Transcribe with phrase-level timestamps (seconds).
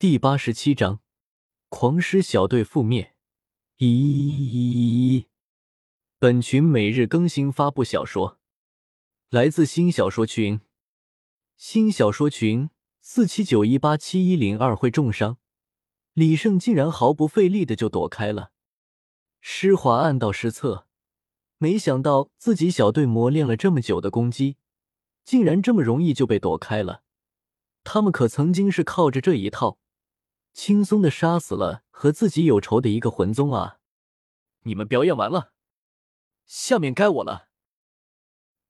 [0.00, 1.00] 第八十七章，
[1.68, 3.16] 狂狮小队覆灭。
[3.78, 5.26] 一，
[6.20, 8.38] 本群每日更新发布小说，
[9.28, 10.60] 来自新小说群。
[11.56, 15.38] 新小说群四七九一八七一零二会重伤，
[16.12, 18.52] 李胜竟然毫不费力的就躲开了。
[19.40, 20.86] 施华暗道失策，
[21.56, 24.58] 没想到自己小队磨练了这么久的攻击，
[25.24, 27.02] 竟然这么容易就被躲开了。
[27.82, 29.80] 他们可曾经是靠着这一套。
[30.58, 33.78] 轻松的杀死了和自己有仇的一个魂宗啊！
[34.64, 35.52] 你们表演完了，
[36.46, 37.48] 下面该我了。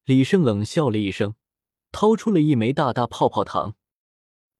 [0.05, 1.33] 李胜冷笑了一声，
[1.91, 3.75] 掏出了一枚大大泡泡糖。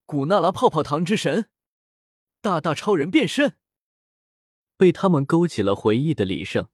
[0.08, 1.52] 古纳拉泡泡糖之神，
[2.42, 3.58] 大大超人变身。
[4.76, 6.68] 被他们勾起了回忆的李胜，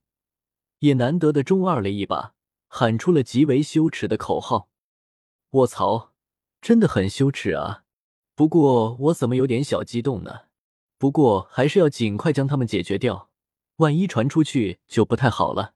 [0.78, 2.34] 也难得的中二了一把，
[2.68, 4.70] 喊出了极为羞耻的口号
[5.52, 6.14] ：“卧槽，
[6.62, 7.84] 真的很羞耻啊！
[8.34, 10.45] 不过我怎么有点小激动呢？”
[10.98, 13.30] 不过还是要尽快将他们解决掉，
[13.76, 15.74] 万一传出去就不太好了。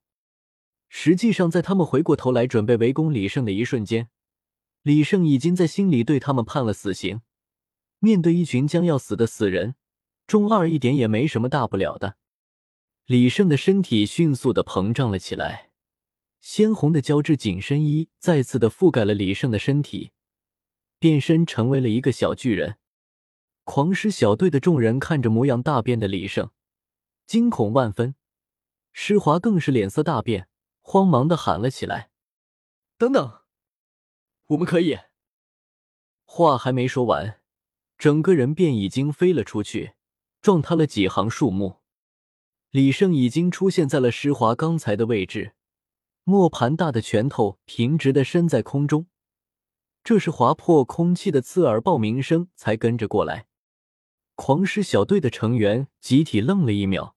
[0.88, 4.08] 实际上，在他们回过头来准备围攻李胜的一瞬间，
[4.82, 7.20] 李胜已经在心里对他们判了死刑。
[7.98, 9.76] 面对一群将要死的死人，
[10.26, 12.16] 中二一点也没什么大不了的。
[13.04, 15.70] 李胜的身体迅速的膨胀了起来，
[16.40, 20.10] 鲜红的胶质紧身衣再次的覆盖了李胜的身体，
[20.98, 22.78] 变身成为了一个小巨人。
[23.64, 26.50] 狂狮小队的众人看着模样大变的李胜，
[27.26, 28.14] 惊恐万分。
[28.92, 30.48] 施华更是脸色大变，
[30.80, 32.10] 慌忙的喊了起来
[32.98, 33.42] ：“等等，
[34.48, 34.98] 我们可以！”
[36.26, 37.40] 话还没说完，
[37.96, 39.94] 整个人便已经飞了出去，
[40.40, 41.76] 撞塌了几行树木。
[42.70, 45.54] 李胜已经出现在了施华刚才的位置，
[46.24, 49.06] 磨盘大的拳头平直的伸在空中，
[50.02, 53.46] 这是划破空气的刺耳爆鸣声才跟着过来。
[54.42, 57.14] 狂狮小队的成员集体愣了一秒，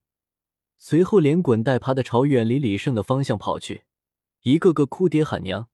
[0.78, 3.86] 随后连滚带爬的朝远离李胜的方向跑去，
[4.42, 5.70] 一个个哭爹喊娘，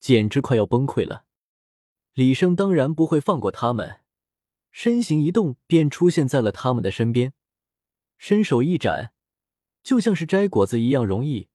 [0.00, 1.24] 简直快要崩溃了。
[2.14, 4.00] 李胜当然不会放过他们，
[4.72, 7.32] 身形一动便出现在了他们的身边，
[8.16, 9.12] 伸手一展，
[9.84, 11.46] 就像是摘果子一样容易，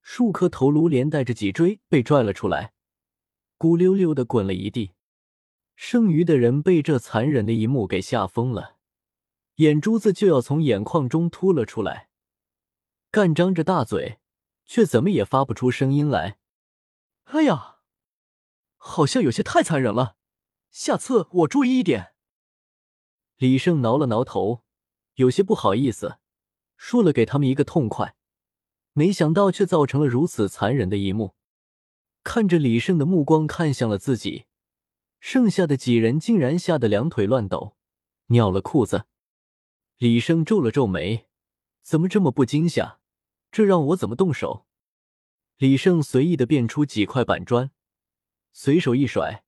[0.00, 2.72] 数颗头颅连带着脊椎被拽了出来，
[3.56, 4.90] 咕溜溜的滚了一地。
[5.76, 8.76] 剩余的人被这残忍的一幕给吓疯了，
[9.56, 12.08] 眼珠子就要从眼眶中凸了出来，
[13.10, 14.18] 干张着大嘴，
[14.64, 16.38] 却怎么也发不出声音来。
[17.24, 17.76] 哎呀，
[18.76, 20.16] 好像有些太残忍了，
[20.70, 22.14] 下次我注意一点。
[23.36, 24.64] 李胜挠了挠头，
[25.14, 26.18] 有些不好意思，
[26.76, 28.16] 说了给他们一个痛快，
[28.92, 31.34] 没想到却造成了如此残忍的一幕。
[32.24, 34.46] 看着李胜的目光看向了自己。
[35.18, 37.76] 剩下的几人竟然吓得两腿乱抖，
[38.26, 39.04] 尿了裤子。
[40.02, 41.28] 李胜皱了皱眉，
[41.80, 42.98] 怎么这么不惊吓？
[43.52, 44.66] 这让我怎么动手？
[45.58, 47.70] 李胜随意的变出几块板砖，
[48.52, 49.44] 随手一甩，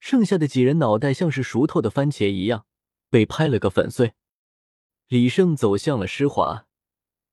[0.00, 2.64] 剩下的几人脑袋像是熟透的番茄一样，
[3.10, 4.14] 被拍了个粉碎。
[5.08, 6.66] 李胜走向了施华，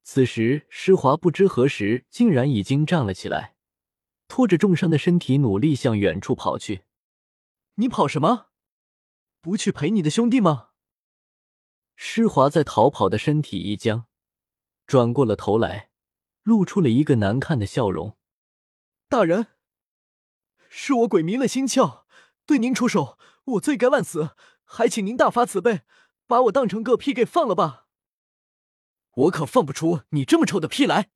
[0.03, 3.55] 此时施华不知何时竟然已经站了起来，
[4.27, 6.81] 拖着重伤的身体努力向远处跑去。
[7.75, 8.47] 你跑什么？
[9.39, 10.68] 不去陪你的兄弟吗？
[12.01, 14.05] 施华在逃跑的身体一僵，
[14.87, 15.91] 转过了头来，
[16.43, 18.17] 露出了一个难看的笑容。
[19.09, 19.47] 大人，
[20.69, 22.05] 是我鬼迷了心窍，
[22.45, 24.29] 对您出手，我罪该万死，
[24.63, 25.81] 还请您大发慈悲，
[26.25, 27.87] 把我当成个屁给放了吧。
[29.11, 31.11] 我可放不出你这么臭的屁来！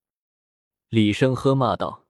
[0.90, 2.06] 李生喝骂道：“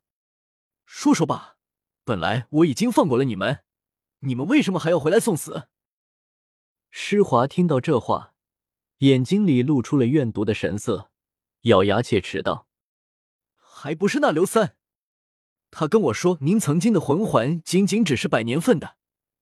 [0.83, 1.57] 说说吧，
[2.03, 3.63] 本来我已经放过了你们。”
[4.25, 5.67] 你们为什么还要回来送死？
[6.89, 8.32] 施华听到这话，
[9.03, 11.11] 眼睛里露出了怨毒的神色，
[11.63, 12.69] 咬牙切齿道
[13.59, 14.77] ：“还不是那刘三，
[15.71, 18.95] 他跟我说，您曾经的魂环仅仅只是百年份的，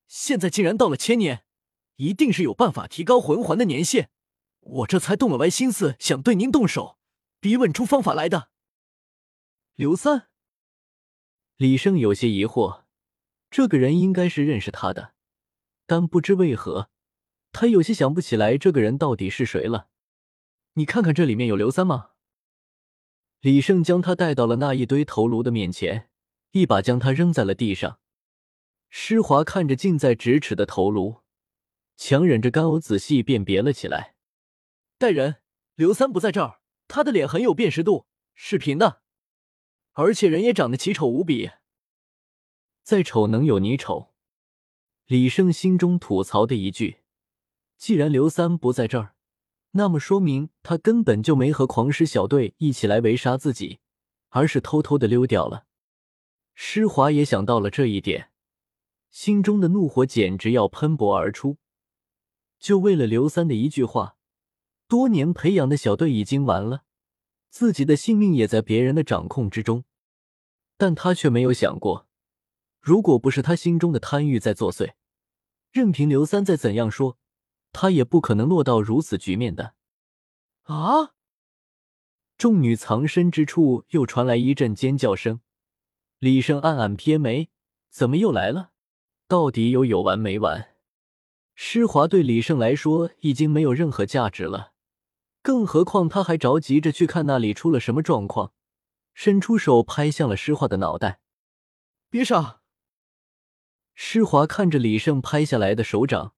[0.07, 1.43] 现在竟然到了千年，
[1.97, 4.09] 一定是有办法提高魂环的年限，
[4.61, 6.97] 我这才动了歪心思，想对您动手，
[7.39, 8.49] 逼问出方法来的。”
[9.75, 10.29] 刘三，
[11.57, 12.85] 李生有些疑惑。
[13.51, 15.13] 这个人应该是认识他的，
[15.85, 16.89] 但不知为何，
[17.51, 19.89] 他有些想不起来这个人到底是谁了。
[20.73, 22.11] 你看看这里面有刘三吗？
[23.41, 26.09] 李胜将他带到了那一堆头颅的面前，
[26.51, 27.99] 一把将他扔在了地上。
[28.89, 31.21] 施华看着近在咫尺的头颅，
[31.97, 34.15] 强忍着干呕，仔细辨别了起来。
[34.97, 35.37] 带人，
[35.75, 38.05] 刘三不在这儿，他的脸很有辨识度，
[38.35, 39.01] 是平的，
[39.93, 41.51] 而且人也长得奇丑无比。
[42.83, 44.13] 再丑能有你丑？
[45.05, 47.00] 李胜心中吐槽的一句，
[47.81, 49.15] 既然刘三不在这儿，
[49.71, 53.79] 那么说明他根本就没和狂狮小队一起来围杀自己，
[54.29, 55.65] 而是偷偷的溜掉了。
[56.53, 58.29] 施华也想到了这一点，
[59.09, 61.57] 心中的怒火简直要喷薄而出。
[62.59, 64.15] 就为了刘三的一句话，
[64.87, 66.83] 多年培养的小队已经完了，
[67.49, 69.85] 自己的性命也在别人的掌控之中。
[70.77, 72.07] 但他却没有想过，
[72.79, 74.93] 如果不是他心中的贪欲在作祟，
[75.71, 77.17] 任凭刘三再怎样说，
[77.71, 79.75] 他也不可能落到如此局面的。
[80.63, 81.13] 啊！
[82.37, 85.41] 众女藏身之处又传来一阵尖叫声。
[86.19, 87.49] 李胜暗暗撇眉，
[87.89, 88.71] 怎么又来了？
[89.27, 90.75] 到底有有完没完？
[91.55, 94.73] 施华对李胜来说已经没有任何价值了，
[95.41, 98.53] 更何况他还着急着去看那里出了什么状况，
[99.13, 101.19] 伸出手拍向了施华的脑袋。
[102.09, 102.61] 别杀！
[103.93, 106.33] 施华看着李胜拍下来的手掌，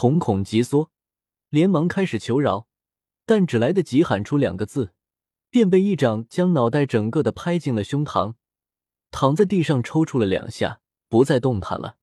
[0.00, 0.92] 瞳孔急缩，
[1.48, 2.68] 连忙开始求饶，
[3.26, 4.92] 但只来得及喊出两个字，
[5.50, 8.34] 便被一掌将脑袋整个的拍进了胸膛。
[9.10, 10.78] 躺在地上抽搐了两下，
[11.08, 11.96] 不再动弹了。